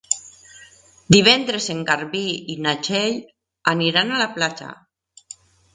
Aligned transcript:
Divendres 1.15 1.67
en 1.75 1.83
Garbí 1.91 2.23
i 2.55 2.59
na 2.69 2.75
Txell 2.89 3.21
aniran 3.77 4.11
a 4.19 4.25
la 4.27 4.31
platja. 4.41 4.77